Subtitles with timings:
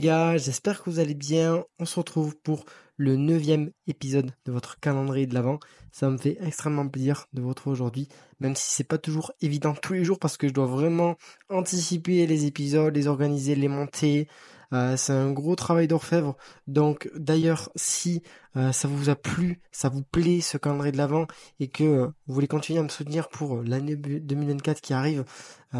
[0.00, 1.62] gars, j'espère que vous allez bien.
[1.78, 2.64] On se retrouve pour
[2.96, 5.60] le neuvième épisode de votre calendrier de l'Avent.
[5.92, 8.08] Ça me fait extrêmement plaisir de vous retrouver aujourd'hui,
[8.40, 11.16] même si c'est pas toujours évident tous les jours parce que je dois vraiment
[11.50, 14.26] anticiper les épisodes, les organiser, les monter.
[14.72, 16.34] Euh, c'est un gros travail d'orfèvre.
[16.66, 18.22] Donc d'ailleurs, si
[18.56, 21.26] euh, ça vous a plu, ça vous plaît ce calendrier de l'Avent
[21.58, 25.24] et que euh, vous voulez continuer à me soutenir pour l'année 2024 qui arrive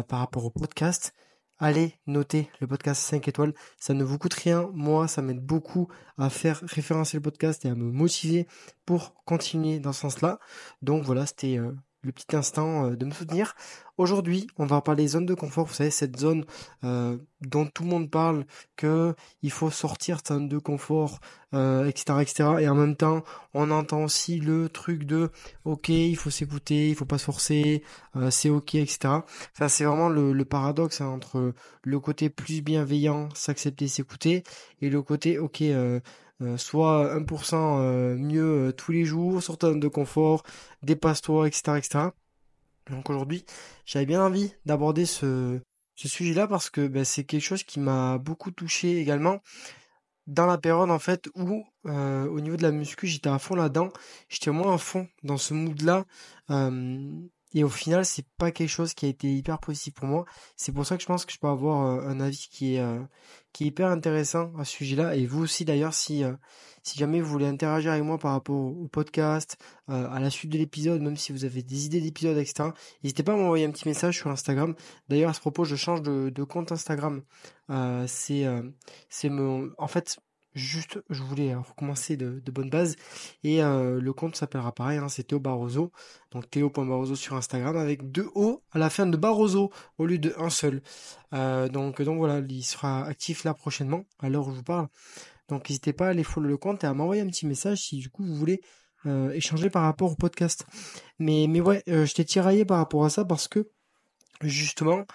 [0.07, 1.13] par rapport au podcast,
[1.61, 3.53] allez noter le podcast 5 étoiles.
[3.79, 4.69] Ça ne vous coûte rien.
[4.73, 5.87] Moi, ça m'aide beaucoup
[6.17, 8.47] à faire référencer le podcast et à me motiver
[8.85, 10.39] pour continuer dans ce sens-là.
[10.81, 11.71] Donc voilà, c'était euh,
[12.03, 13.55] le petit instant euh, de me soutenir.
[13.97, 15.67] Aujourd'hui, on va parler zone de confort.
[15.67, 16.45] Vous savez, cette zone
[16.83, 21.19] euh, dont tout le monde parle, que il faut sortir de zone de confort,
[21.53, 22.49] euh, etc., etc.
[22.61, 23.23] Et en même temps,
[23.53, 25.29] on entend aussi le truc de,
[25.65, 27.83] ok, il faut s'écouter, il faut pas se forcer,
[28.31, 29.19] c'est ok, etc.
[29.53, 34.43] Ça, c'est vraiment le, le paradoxe hein, entre le côté plus bienveillant, s'accepter, s'écouter,
[34.81, 35.63] et le côté, ok.
[36.41, 40.43] Euh, soit 1% euh, mieux euh, tous les jours, sur de confort,
[40.81, 41.99] dépasse-toi, etc., etc.
[42.89, 43.45] Donc aujourd'hui,
[43.85, 45.59] j'avais bien envie d'aborder ce,
[45.95, 49.41] ce sujet-là parce que ben, c'est quelque chose qui m'a beaucoup touché également
[50.27, 53.89] dans la période en fait où au niveau de la muscu j'étais à fond là-dedans,
[54.29, 56.05] j'étais moins à fond dans ce mood-là.
[57.53, 60.25] Et au final, c'est pas quelque chose qui a été hyper positif pour moi.
[60.55, 62.79] C'est pour ça que je pense que je peux avoir euh, un avis qui est
[62.79, 63.01] euh,
[63.53, 65.15] qui est hyper intéressant à ce sujet-là.
[65.15, 66.33] Et vous aussi d'ailleurs, si euh,
[66.83, 69.57] si jamais vous voulez interagir avec moi par rapport au, podcast,
[69.87, 72.69] à la suite de l'épisode, même si vous avez des idées d'épisodes, etc.
[73.03, 74.73] N'hésitez pas à m'envoyer un petit message sur Instagram.
[75.07, 77.21] D'ailleurs, à ce propos, je change de, de compte Instagram.
[78.07, 78.45] c'est
[79.09, 80.17] c'est mon en fait
[80.53, 82.95] juste, je voulais hein, recommencer de, de bonne base.
[83.43, 85.91] Et euh, le compte s'appellera pareil, hein, c'est Théo Barroso.
[86.31, 90.33] Donc Théo.barroso sur Instagram avec deux O à la fin de Barroso au lieu de
[90.37, 90.81] un seul.
[91.33, 94.87] Euh, donc, donc voilà, il sera actif là prochainement, à l'heure où je vous parle.
[95.47, 97.97] Donc n'hésitez pas à aller follow le compte et à m'envoyer un petit message si
[97.97, 98.61] du coup vous voulez
[99.05, 100.65] euh, échanger par rapport au podcast.
[101.19, 103.69] Mais, mais ouais, je t'ai tiraillé par rapport à ça parce que
[104.41, 105.05] justement,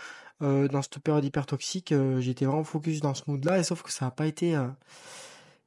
[0.40, 3.90] dans cette période hyper toxique, j'étais vraiment focus dans ce mood là et sauf que
[3.90, 4.54] ça n'a pas été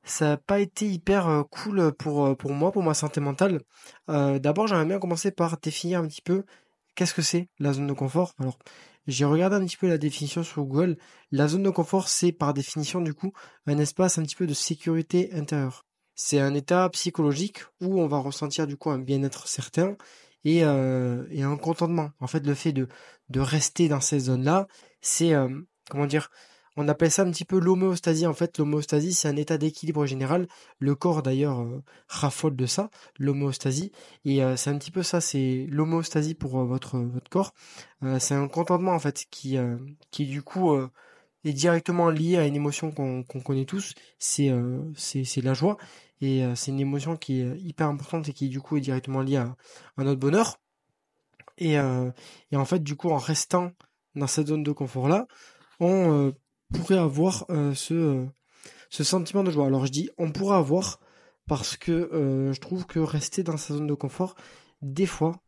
[0.03, 3.61] ça n'a pas été hyper euh, cool pour, euh, pour moi, pour ma santé mentale.
[4.09, 6.43] Euh, d'abord, j'aimerais bien commencer par définir un petit peu
[6.95, 8.33] qu'est-ce que c'est la zone de confort.
[8.39, 8.57] Alors,
[9.07, 10.97] j'ai regardé un petit peu la définition sur Google.
[11.31, 13.33] La zone de confort, c'est par définition du coup
[13.65, 15.85] un espace un petit peu de sécurité intérieure.
[16.15, 19.95] C'est un état psychologique où on va ressentir du coup un bien-être certain
[20.43, 22.11] et, et un contentement.
[22.19, 22.87] En fait, le fait de,
[23.29, 24.67] de rester dans ces zones-là,
[25.01, 25.33] c'est
[25.89, 26.29] comment dire,
[26.79, 28.25] on appelle ça un petit peu l'homéostasie.
[28.25, 30.47] En fait, l'homéostasie, c'est un état d'équilibre général.
[30.79, 33.91] Le corps, d'ailleurs, euh, raffole de ça, l'homéostasie.
[34.23, 37.53] Et euh, c'est un petit peu ça, c'est l'homéostasie pour euh, votre, corps.
[38.19, 39.57] c'est un contentement, en fait, qui,
[40.19, 40.73] du coup,
[41.43, 43.93] est directement lié à une émotion qu'on connaît tous.
[44.17, 44.49] C'est
[45.43, 45.77] la joie.
[46.21, 49.35] Et c'est une émotion qui est hyper importante et qui, du coup, est directement liée
[49.35, 49.55] à,
[49.97, 50.59] à notre bonheur.
[51.57, 53.73] Et, et en fait, du coup, en restant
[54.15, 55.27] dans cette zone de confort-là,
[55.81, 56.33] on
[56.73, 58.25] pourrait avoir euh, ce, euh,
[58.89, 59.65] ce sentiment de joie.
[59.65, 60.99] Alors je dis on pourrait avoir
[61.47, 64.35] parce que euh, je trouve que rester dans sa zone de confort,
[64.81, 65.41] des fois,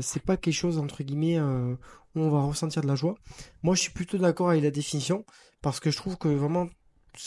[0.00, 1.76] c'est pas quelque chose entre guillemets où
[2.14, 3.16] on va ressentir de la joie.
[3.62, 5.26] Moi, je suis plutôt d'accord avec la définition
[5.60, 6.68] parce que je trouve que vraiment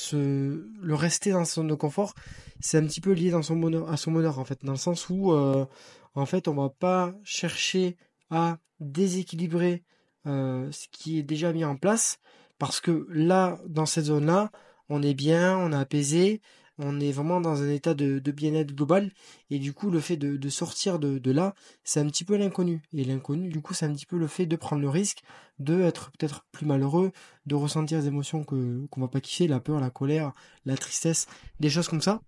[0.10, 2.16] le rester dans sa zone de confort,
[2.60, 4.80] c'est un petit peu lié dans son bonheur, à son bonheur en fait, dans le
[4.80, 7.96] sens où en fait on va pas chercher
[8.32, 9.84] à déséquilibrer
[10.26, 12.18] ce qui est déjà mis en place,
[12.62, 14.52] parce que là, dans cette zone-là,
[14.88, 16.42] on est bien, on est apaisé,
[16.78, 19.10] on est vraiment dans un état de, bien-être global.
[19.50, 22.84] Et du coup, le fait de, sortir de, là, c'est un petit peu l'inconnu.
[22.94, 25.24] Et l'inconnu, du coup, c'est un petit peu le fait de prendre le risque
[25.58, 27.12] de être peut-être plus malheureux,
[27.48, 30.32] de ressentir des émotions que qu'on va pas kiffer, la peur, la colère,
[30.68, 31.26] la tristesse,
[31.60, 32.22] des choses comme ça.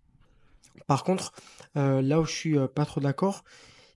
[0.88, 1.32] Par contre,
[1.78, 3.44] euh, là où je suis euh, pas trop d'accord,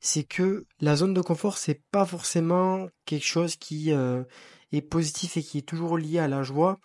[0.01, 4.23] c'est que la zone de confort, c'est pas forcément quelque chose qui euh,
[4.71, 6.79] est positif et qui est toujours lié à la joie,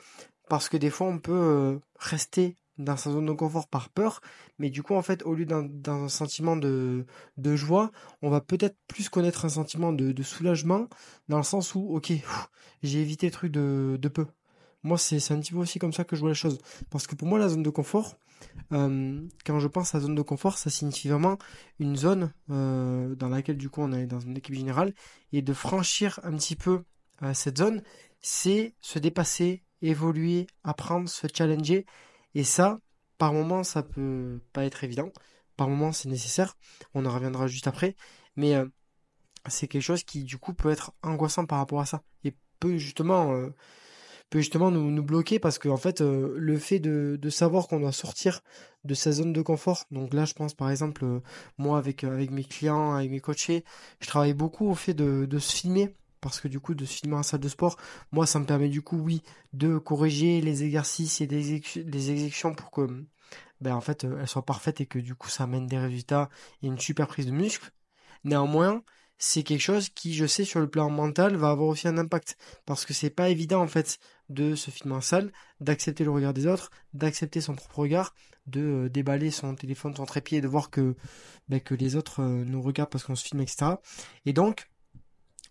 [0.49, 4.21] parce que des fois on peut euh, rester dans sa zone de confort par peur,
[4.59, 7.07] mais du coup en fait au lieu d'un sentiment de,
[7.37, 7.91] de joie,
[8.23, 10.89] on va peut-être plus connaître un sentiment de, de soulagement,
[11.29, 12.13] dans le sens où ok,
[12.83, 14.27] j'ai évité le truc de, de peu.
[14.83, 16.59] Moi c'est un petit peu aussi comme ça que je vois les choses,
[16.91, 18.17] parce que pour moi la zone de confort,
[18.73, 21.39] euh, quand je pense à zone de confort, ça signifie vraiment
[21.79, 24.95] une zone euh, dans laquelle du coup on est dans une équipe générale,
[25.33, 26.83] et de franchir un petit peu
[27.35, 27.83] cette zone,
[28.21, 31.87] c'est se dépasser, évoluer, apprendre, se challenger.
[32.35, 32.81] Et ça,
[33.19, 35.11] par moment, ça peut pas être évident.
[35.57, 36.57] Par moment, c'est nécessaire.
[36.95, 37.97] On en reviendra juste après.
[38.37, 38.67] Mais euh,
[39.49, 42.03] c'est quelque chose qui, du coup, peut être angoissant par rapport à ça.
[42.25, 43.51] Et peut justement, euh,
[44.33, 47.93] peut justement nous, bloquer parce que en fait euh, le fait de, savoir qu'on doit
[47.93, 48.41] sortir
[48.85, 51.21] de sa zone de confort donc là je pense par exemple euh,
[51.59, 53.63] moi avec avec mes clients avec mes coachés
[54.01, 57.17] je travaille beaucoup au fait de, de se filmer parce que du coup de filmer
[57.17, 57.77] en salle de sport
[58.13, 59.23] moi ça me permet du coup oui
[59.53, 63.05] de corriger les exercices et les, exécutions pour que
[63.61, 66.31] ben en fait elles soient parfaites et que du coup ça amène des résultats
[66.63, 67.71] et une super prise de muscle
[68.25, 68.83] néanmoins
[69.25, 72.37] c'est quelque chose qui, je sais, sur le plan mental, va avoir aussi un impact.
[72.67, 75.31] Parce que c'est pas évident, en fait, de se filmer en salle,
[75.61, 78.17] d'accepter le regard des autres, d'accepter son propre regard,
[78.47, 80.97] de euh, déballer son téléphone, son trépied, de voir que,
[81.49, 83.75] ben, que les autres euh, nous regardent parce qu'on se filme, etc.
[84.27, 84.72] Et donc,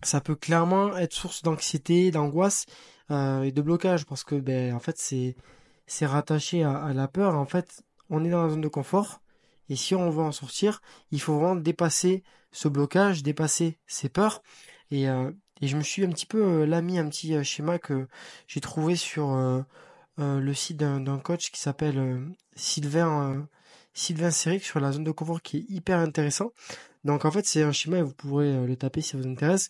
[0.04, 2.66] ça peut clairement être source d'anxiété, d'angoisse
[3.12, 5.36] euh, et de blocage parce que, ben, en fait, c'est
[5.92, 7.36] c'est rattaché à, la peur.
[7.36, 9.22] En fait, on est dans la zone de confort
[9.70, 10.82] et si on veut en sortir,
[11.12, 14.42] il faut vraiment dépasser ce blocage, dépasser ses peurs.
[14.90, 15.32] Et, euh,
[15.62, 18.08] je me suis un petit peu euh, un petit euh, schéma que
[18.48, 19.64] j'ai trouvé sur
[20.18, 22.26] le site d'un coach qui s'appelle
[22.56, 23.48] Sylvain
[23.94, 26.52] Sylvain Séric sur la zone de confort qui est hyper intéressant.
[27.04, 29.70] Donc en fait c'est un schéma et vous pourrez le taper si ça vous intéresse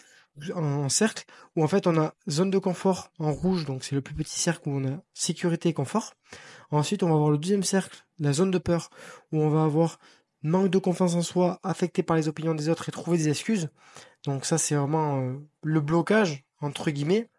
[0.56, 1.26] en, cercle
[1.56, 4.40] où en fait on a zone de confort en rouge donc c'est le plus petit
[4.40, 6.14] cercle où on a sécurité et confort.
[6.72, 8.90] Ensuite on va avoir le deuxième cercle la zone de peur
[9.32, 10.00] où on va avoir
[10.44, 13.70] manque de confiance en soi, affecté par les opinions des autres et trouver des excuses.
[14.26, 15.34] Donc ça c'est vraiment euh,
[15.64, 17.30] le blocage entre guillemets.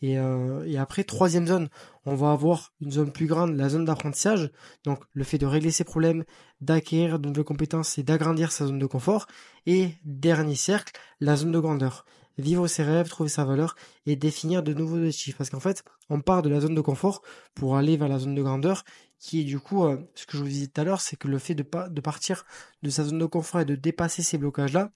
[0.00, 1.68] Et, euh, et, après troisième zone,
[2.08, 4.50] on va avoir une zone plus grande, la zone d'apprentissage.
[4.84, 6.24] Donc le fait de régler ses problèmes,
[6.60, 9.26] d'acquérir de nouvelles compétences et d'agrandir sa zone de confort.
[9.66, 12.04] Et dernier cercle, la zone de grandeur
[12.38, 13.74] vivre ses rêves, trouver sa valeur
[14.06, 15.36] et définir de nouveaux objectifs.
[15.36, 17.22] Parce qu'en fait, on part de la zone de confort
[17.54, 18.84] pour aller vers la zone de grandeur,
[19.18, 21.28] qui est du coup, euh, ce que je vous disais tout à l'heure, c'est que
[21.28, 22.46] le fait de, de partir
[22.82, 24.92] de sa zone de confort et de dépasser ces blocages-là,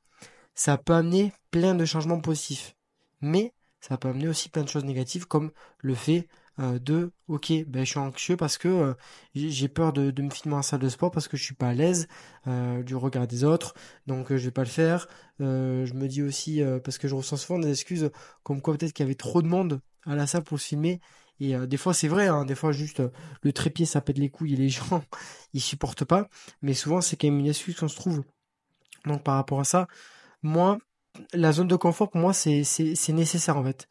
[0.55, 2.77] ça peut amener plein de changements positifs.
[3.21, 6.29] Mais ça peut amener aussi plein de choses négatives, comme le fait
[6.59, 8.95] euh, de ok ben je suis anxieux parce que euh,
[9.35, 11.73] j'ai peur de, me filmer en salle de sport parce que je suis pas à
[11.73, 12.09] l'aise
[12.47, 13.73] euh, du regard des autres
[14.07, 15.09] donc je vais pas le faire.
[15.39, 18.11] Je me dis aussi parce que je ressens souvent des excuses
[18.43, 21.01] comme quoi peut-être qu'il y avait trop de monde à la salle pour se filmer.
[21.41, 23.03] Et des fois c'est vrai hein, des fois juste
[23.43, 25.03] le trépied ça pète les couilles et les gens
[25.55, 26.29] ils supportent pas.
[26.61, 28.23] Mais souvent c'est quand même une excuse qu'on se trouve.
[29.07, 29.89] Donc par rapport à ça
[30.43, 30.79] moi
[31.33, 33.89] la zone de confort pour moi c'est c'est nécessaire en fait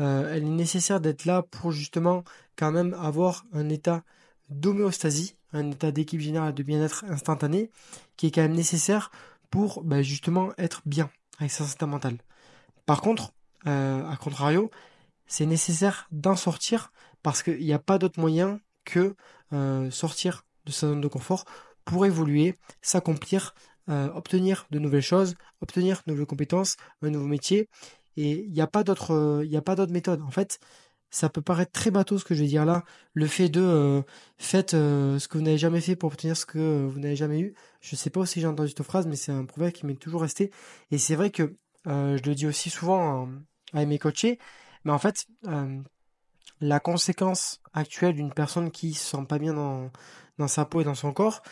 [0.00, 2.24] euh, elle est nécessaire d'être là pour justement
[2.56, 4.02] quand même avoir un état
[4.48, 7.70] d'homéostasie, un état d'équipe générale de bien-être instantané,
[8.16, 9.10] qui est quand même nécessaire
[9.50, 12.18] pour bah, justement être bien avec sa santé mentale.
[12.86, 13.32] Par contre,
[13.66, 14.70] euh, à contrario,
[15.26, 16.92] c'est nécessaire d'en sortir
[17.22, 19.14] parce qu'il n'y a pas d'autre moyen que
[19.52, 21.44] euh, sortir de sa zone de confort
[21.84, 23.54] pour évoluer, s'accomplir,
[23.88, 27.68] obtenir de nouvelles choses, obtenir de nouvelles compétences, un nouveau métier
[28.16, 30.22] et il n'y a pas d'autre, euh, il a pas d'autre méthode.
[30.22, 30.60] En fait,
[31.10, 32.84] ça peut paraître très bateau ce que je vais dire là.
[33.14, 34.02] Le fait de euh,
[34.38, 37.40] faites euh, ce que vous n'avez jamais fait pour obtenir ce que vous n'avez jamais
[37.40, 37.54] eu.
[37.80, 40.22] Je sais pas aussi j'ai entendu cette phrase, mais c'est un proverbe qui m'est toujours
[40.22, 40.50] resté.
[40.90, 41.54] Et c'est vrai que
[41.86, 43.28] je le dis aussi souvent
[43.72, 44.38] à mes coachés.
[44.84, 45.26] Mais en fait,
[46.60, 49.54] la conséquence actuelle d'une personne qui se sent pas bien
[50.38, 51.42] dans sa peau et dans son corps,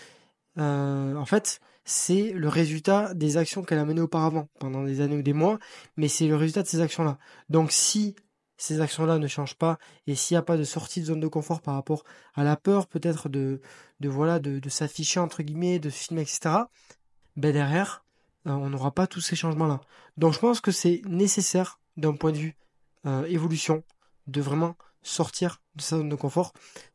[0.56, 5.22] en fait, c'est le résultat des actions qu'elle a menées auparavant, pendant des années ou
[5.22, 5.58] des mois,
[5.96, 7.18] mais c'est le résultat de ces actions-là.
[7.48, 8.14] Donc si
[8.56, 11.26] ces actions-là ne changent pas, et s'il n'y a pas de sortie de zone de
[11.26, 12.04] confort par rapport
[12.34, 13.60] à la peur peut-être de,
[13.98, 16.54] de voilà de, s'afficher entre guillemets, de filmer, etc.,
[17.36, 18.04] ben derrière,
[18.46, 19.80] euh, on n'aura pas tous ces changements-là.
[20.16, 22.56] Donc je pense que c'est nécessaire d'un point de vue
[23.04, 23.82] euh, évolution
[24.28, 26.52] de vraiment sortir de sa zone de confort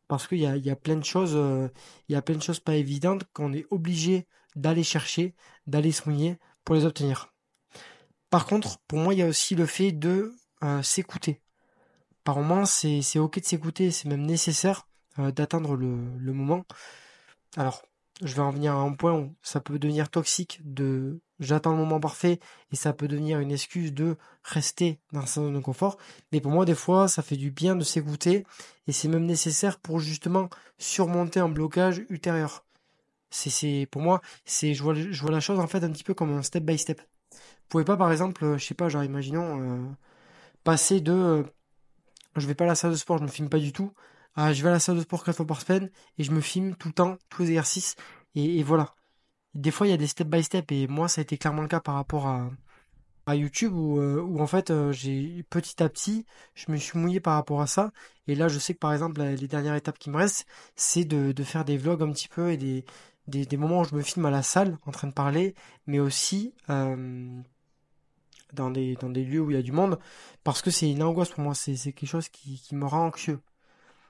[0.07, 1.67] parce qu'il y a, y a plein de euh,
[2.07, 4.25] y a plein de choses pas évidentes qu'on est obligé
[4.55, 5.35] d'aller chercher,
[5.67, 7.33] d'aller soigner pour les obtenir.
[8.29, 10.33] Par contre, pour moi, il y a aussi le fait de
[10.63, 11.41] euh, s'écouter.
[12.23, 14.87] Par moments, c'est, c'est ok de s'écouter, c'est même nécessaire
[15.19, 16.65] euh, d'atteindre le, le moment.
[17.55, 17.83] Alors,
[18.21, 21.77] je vais en venir à un point où ça peut devenir toxique de j'attends le
[21.77, 22.39] moment parfait
[22.71, 25.97] et ça peut devenir une excuse de rester dans sa zone de confort.
[26.31, 28.45] Mais pour moi, des fois, ça fait du bien de s'écouter
[28.87, 32.64] et c'est même nécessaire pour justement surmonter un blocage ultérieur.
[33.35, 36.13] C'est, pour moi, c'est, je vois, je vois la chose en fait un petit peu
[36.13, 37.01] comme un step by step.
[37.65, 39.89] Vous pouvez pas, par exemple, euh, je sais pas, genre, imaginons, euh,
[40.63, 41.43] passer de, euh,
[42.37, 43.91] je vais pas à la salle de sport, je me filme pas du tout,
[44.35, 46.41] à je vais à la salle de sport quatre fois par semaine et je me
[46.41, 47.95] filme tout le temps, tous les exercices,
[48.35, 48.95] et, voilà.
[49.55, 51.61] Des fois, il y a des step by step, et moi, ça a été clairement
[51.61, 52.49] le cas par rapport à,
[53.25, 57.33] à YouTube où, où en fait j'ai petit à petit je me suis mouillé par
[57.35, 57.91] rapport à ça
[58.27, 61.31] et là je sais que par exemple les dernières étapes qui me restent c'est de,
[61.31, 62.85] de faire des vlogs un petit peu et des,
[63.27, 65.55] des, moments où je me filme à la salle en train de parler,
[65.87, 67.41] mais aussi euh,
[68.53, 69.99] dans des, dans des lieux où il y a du monde,
[70.43, 73.39] parce que c'est une angoisse pour moi, c'est quelque chose qui, qui me rend anxieux.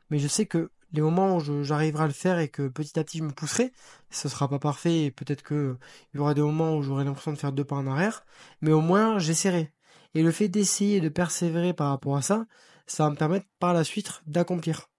[0.10, 3.03] Mais je sais que les moments où j'arriverai à le faire et que petit à
[3.03, 3.72] petit je me pousserai,
[4.10, 5.77] ce sera pas parfait et peut-être que
[6.13, 8.25] il y aura des moments où j'aurai l'impression de faire deux pas en arrière,
[8.62, 9.72] mais au moins j'essaierai.
[10.13, 12.45] Et le fait d'essayer de persévérer par rapport à ça,
[12.88, 14.89] ça va me permettre par la suite d'accomplir.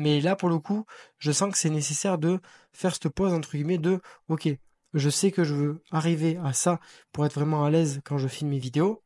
[0.00, 0.86] Mais là, pour le coup,
[1.18, 2.40] je sens que c'est nécessaire de
[2.72, 4.48] faire cette pause, entre guillemets, de, ok,
[4.94, 6.80] je sais que je veux arriver à ça
[7.12, 9.02] pour être vraiment à l'aise quand je filme mes vidéos,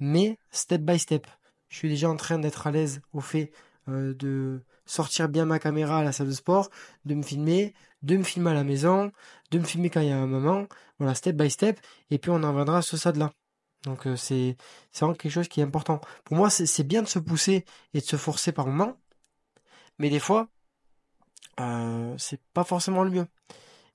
[0.00, 1.26] mais step by step.
[1.70, 3.52] Je suis déjà en train d'être à l'aise au fait
[3.88, 6.68] euh, de sortir bien ma caméra à la salle de sport,
[7.06, 9.10] de me filmer, de me filmer à la maison,
[9.50, 10.66] de me filmer quand il y a un moment,
[10.98, 11.80] voilà, step by step,
[12.10, 13.32] et puis on en viendra à ce stade-là.
[13.84, 14.58] Donc euh, c'est
[14.94, 16.02] vraiment quelque chose qui est important.
[16.24, 18.98] Pour moi, c'est bien de se pousser et de se forcer par moment,
[19.98, 20.48] mais des fois,
[21.60, 23.26] euh, c'est pas forcément le mieux.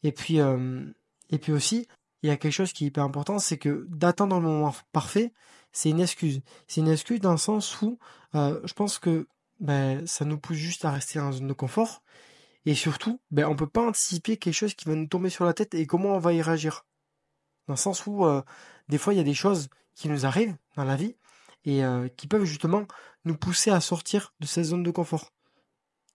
[0.04, 0.86] Et puis, euh,
[1.30, 1.88] et puis aussi,
[2.22, 5.34] il y a quelque chose qui est hyper important, c'est que d'attendre le moment parfait,
[5.72, 6.42] c'est une excuse.
[6.68, 8.00] C'est une excuse dans le sens où
[8.36, 9.28] euh, je pense que
[9.60, 12.04] ben, ça nous pousse juste à rester dans une zone de confort.
[12.66, 15.54] Et surtout, ben, on peut pas anticiper quelque chose qui va nous tomber sur la
[15.54, 16.86] tête et comment on va y réagir.
[17.68, 18.26] Dans le sens où,
[18.90, 21.16] des fois, il y a des choses qui nous arrivent dans la vie
[21.66, 21.82] et
[22.18, 22.86] qui peuvent justement
[23.26, 25.33] nous pousser à sortir de cette zone de confort.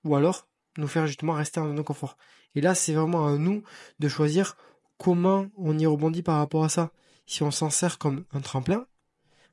[0.04, 2.16] Ou alors, nous faire justement rester zone de confort.
[2.54, 3.62] Et là, c'est vraiment à nous
[3.98, 4.56] de choisir
[4.96, 6.92] comment on y rebondit par rapport à ça.
[7.26, 8.86] Si on s'en sert comme un tremplin,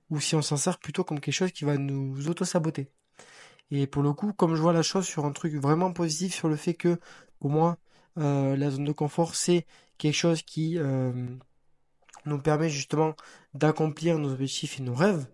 [0.09, 2.89] ou si on s'en sert plutôt comme quelque chose qui va nous auto-saboter.
[3.71, 6.47] Et pour le coup, comme je vois la chose sur un truc vraiment positif, sur
[6.47, 6.99] le fait que,
[7.39, 7.77] pour moi,
[8.17, 9.65] euh, la zone de confort, c'est
[9.97, 11.11] quelque chose qui euh,
[12.25, 13.15] nous permet justement
[13.53, 15.27] d'accomplir nos objectifs et nos rêves,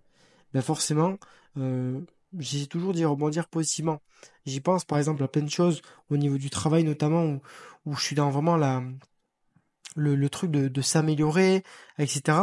[0.53, 1.17] ben forcément,
[1.57, 1.99] euh,
[2.37, 4.01] j'essaie toujours d'y rebondir positivement.
[4.45, 7.41] J'y pense par exemple à plein de choses au niveau du travail notamment où,
[7.85, 8.83] où je suis dans vraiment la,
[9.95, 11.63] le, le truc de, de s'améliorer,
[11.97, 12.37] etc.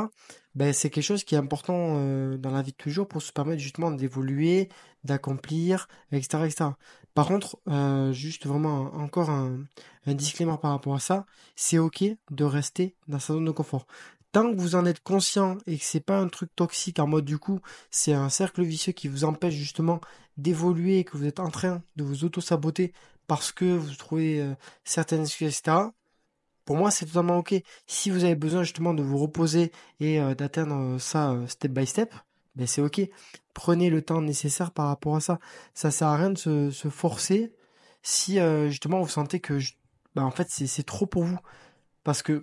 [0.54, 3.32] Ben, c'est quelque chose qui est important euh, dans la vie de toujours pour se
[3.32, 4.68] permettre justement d'évoluer,
[5.04, 6.70] d'accomplir, etc., etc.
[7.14, 9.60] Par contre, euh, juste vraiment encore un,
[10.06, 11.26] un disclaimer par rapport à ça,
[11.56, 13.86] c'est ok de rester dans sa zone de confort.
[14.32, 17.24] Tant que vous en êtes conscient et que c'est pas un truc toxique en mode
[17.24, 20.00] du coup, c'est un cercle vicieux qui vous empêche justement
[20.36, 22.92] d'évoluer, que vous êtes en train de vous auto-saboter
[23.26, 24.54] parce que vous trouvez euh,
[24.84, 25.88] certaines excuses, etc
[26.64, 27.54] pour moi, c'est totalement ok.
[27.86, 31.86] Si vous avez besoin justement de vous reposer et euh, d'atteindre euh, ça step by
[31.86, 32.12] step,
[32.56, 33.00] ben c'est ok.
[33.54, 35.38] Prenez le temps nécessaire par rapport à ça.
[35.72, 37.54] Ça sert à rien de se, forcer
[38.02, 39.58] si justement vous sentez que
[40.14, 41.38] ben, en fait c'est trop pour vous.
[42.04, 42.42] Parce que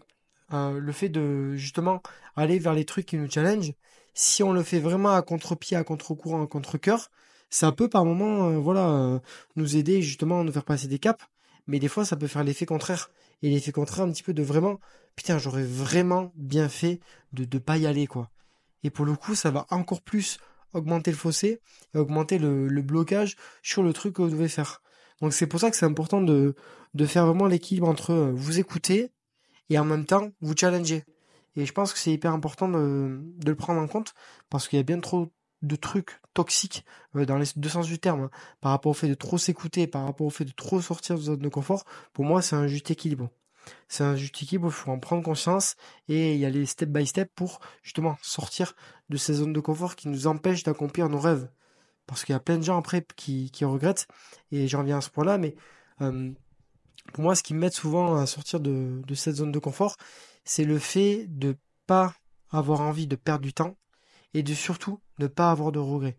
[0.52, 2.02] le fait de justement
[2.36, 3.74] aller vers les trucs qui nous challenge,
[4.14, 7.10] si on le fait vraiment à contre-pied, à contre-courant, à contre-cœur,
[7.50, 9.22] ça peut par moment voilà
[9.56, 11.24] nous aider justement à nous faire passer des caps
[11.68, 13.10] mais des fois ça peut faire l'effet contraire.
[13.42, 14.80] Et l'effet contraire un petit peu de vraiment,
[15.16, 17.00] putain, j'aurais vraiment bien fait
[17.34, 18.30] de ne pas y aller, quoi.
[18.84, 20.38] Et pour le coup, ça va encore plus
[20.74, 21.62] augmenter le fossé
[21.94, 24.82] et augmenter le, le blocage sur le truc que vous devez faire.
[25.22, 26.56] Donc c'est pour ça que c'est important de,
[26.94, 29.12] de faire vraiment l'équilibre entre euh, vous écouter
[29.70, 31.04] et en même temps vous challenger.
[31.56, 34.14] Et je pense que c'est hyper important de, le prendre en compte
[34.50, 35.32] parce qu'il y a bien trop
[35.62, 38.30] de trucs toxiques euh, dans les deux sens du terme, hein.
[38.62, 41.22] par rapport au fait de trop s'écouter, par rapport au fait de trop sortir de
[41.22, 43.30] zone de confort, pour moi c'est un juste équilibre.
[43.88, 45.76] C'est un juste équilibre, il faut en prendre conscience
[46.08, 48.76] et y aller step by step pour justement sortir
[49.10, 51.50] de ces zones de confort qui nous empêchent d'accomplir nos rêves.
[52.06, 54.08] Parce qu'il y a plein de gens après qui, qui regrettent,
[54.52, 55.56] et j'en viens à ce point-là, mais
[56.02, 56.32] euh,
[57.14, 59.96] pour moi ce qui m'aide souvent à sortir de, cette zone de confort,
[60.44, 61.56] c'est le fait de
[61.88, 62.14] pas
[62.50, 63.78] avoir envie de perdre du temps
[64.34, 66.18] et de surtout ne pas avoir de regrets.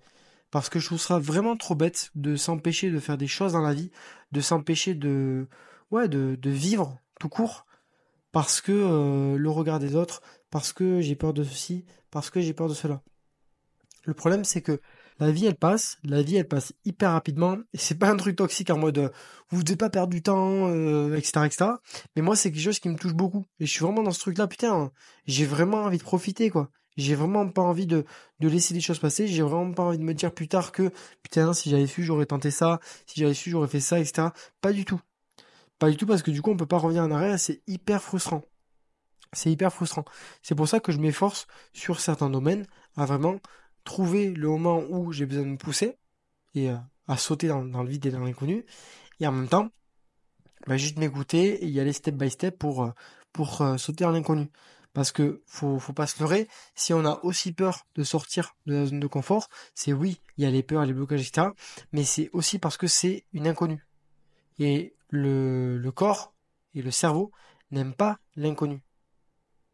[0.50, 3.62] Parce que je trouve ça vraiment trop bête de s'empêcher de faire des choses dans
[3.62, 3.90] la vie,
[4.32, 5.48] de s'empêcher de,
[5.90, 7.66] ouais, de, de, vivre tout court,
[8.32, 12.40] parce que euh, le regard des autres, parce que j'ai peur de ceci, parce que
[12.40, 13.02] j'ai peur de cela.
[14.04, 14.80] Le problème, c'est que
[15.18, 18.36] la vie, elle passe, la vie, elle passe hyper rapidement, et c'est pas un truc
[18.36, 19.12] toxique en mode,
[19.50, 21.70] vous devez pas perdre du temps, euh, etc., etc.
[22.14, 24.20] Mais moi, c'est quelque chose qui me touche beaucoup, et je suis vraiment dans ce
[24.20, 24.90] truc-là, putain,
[25.26, 26.70] j'ai vraiment envie de profiter, quoi.
[26.96, 28.04] J'ai vraiment pas envie de,
[28.40, 29.26] de laisser les choses passer.
[29.28, 30.90] J'ai vraiment pas envie de me dire plus tard que
[31.22, 34.28] putain si j'avais su j'aurais tenté ça, si j'avais su j'aurais fait ça, etc.
[34.60, 35.00] Pas du tout.
[35.78, 37.38] Pas du tout parce que du coup on peut pas revenir en arrière.
[37.38, 38.42] C'est hyper frustrant.
[39.32, 40.04] C'est hyper frustrant.
[40.42, 43.40] C'est pour ça que je m'efforce sur certains domaines à vraiment
[43.86, 45.96] trouver le moment où j'ai besoin de me pousser
[46.54, 46.76] et euh,
[47.08, 48.66] à sauter dans, le vide et dans l'inconnu.
[49.20, 49.70] Et en même temps,
[50.66, 52.90] bah, juste m'écouter et y aller step by step pour, euh,
[53.60, 54.50] euh, sauter dans l'inconnu.
[54.92, 58.74] Parce que faut, faut pas se leurrer, si on a aussi peur de sortir de
[58.74, 61.48] la zone de confort, c'est oui, il y a les peurs, les blocages, etc.
[61.92, 63.84] Mais c'est aussi parce que c'est une inconnue.
[64.58, 66.32] Et le, le corps
[66.74, 67.30] et le cerveau
[67.70, 68.85] n'aiment pas l'inconnu.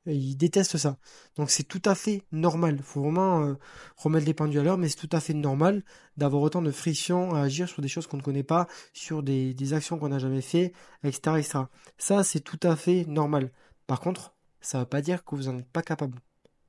[0.06, 0.97] Ils détestent ça.
[1.37, 2.76] Donc c'est tout à fait normal.
[2.78, 3.54] Il faut vraiment euh,
[3.97, 5.85] remettre les pendules à l'heure, mais c'est tout à fait normal
[6.16, 9.73] d'avoir autant de friction à agir sur des choses qu'on ne connaît pas, sur des,
[9.73, 10.73] actions qu'on n'a jamais fait,
[11.04, 11.59] etc., etc.
[11.99, 13.52] Ça, c'est tout à fait normal.
[13.87, 16.18] Par contre, ça ne veut pas dire que vous n'en êtes pas capable.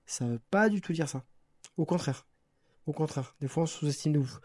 [0.05, 1.23] Ça ne veut pas du tout dire ça.
[1.77, 2.27] Au contraire.
[2.85, 3.35] Au contraire.
[3.41, 4.37] Des fois, on sous-estime de vous.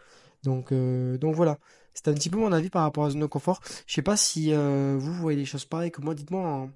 [0.43, 1.57] Donc, euh, voilà.
[1.93, 3.59] C'est un petit peu mon avis par rapport à la zone de confort.
[3.85, 6.15] Je sais pas si euh, vous voyez les choses pareilles que moi.
[6.15, 6.69] Dites-moi en,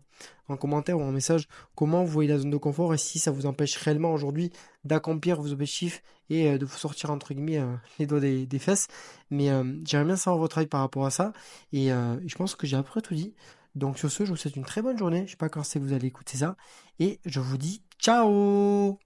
[0.49, 3.31] en commentaire ou en message comment vous voyez la zone de confort et si ça
[3.31, 4.51] vous empêche réellement aujourd'hui
[4.83, 8.59] d'accomplir vos objectifs et euh, de vous sortir entre guillemets euh, les doigts des, des
[8.59, 8.87] fesses.
[9.29, 9.47] Mais
[9.85, 11.31] j'aimerais bien savoir votre avis par rapport à ça.
[11.71, 13.33] Et je pense que j'ai à peu près tout dit.
[13.73, 15.23] Donc sur ce, je vous souhaite une très bonne journée.
[15.25, 16.55] Je sais pas quand c'est vous allez écouter ça.
[16.99, 18.99] Et je vous dis ciao